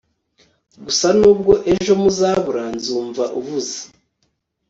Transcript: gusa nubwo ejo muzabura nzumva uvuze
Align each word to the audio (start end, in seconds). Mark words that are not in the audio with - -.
gusa 0.85 1.07
nubwo 1.19 1.53
ejo 1.73 1.91
muzabura 2.01 2.63
nzumva 2.75 3.23
uvuze 3.39 3.77